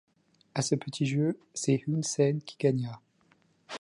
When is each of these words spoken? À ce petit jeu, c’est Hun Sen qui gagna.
À 0.55 0.63
ce 0.63 0.73
petit 0.73 1.05
jeu, 1.05 1.37
c’est 1.53 1.83
Hun 1.87 2.01
Sen 2.01 2.41
qui 2.41 2.57
gagna. 2.59 2.99